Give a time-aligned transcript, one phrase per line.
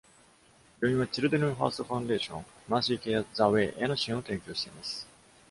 [0.81, 5.07] 病院は、「チルドレンファースト・ファウンデーション」「マーシー・ケア、「ザ・ウェイ」への支援を提供しています。